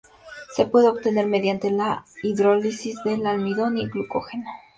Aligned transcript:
Se 0.55 0.65
puede 0.65 0.87
obtener 0.89 1.27
mediante 1.27 1.69
la 1.69 2.05
hidrólisis 2.23 3.03
del 3.03 3.27
almidón 3.27 3.77
y 3.77 3.85
glucógeno. 3.87 4.49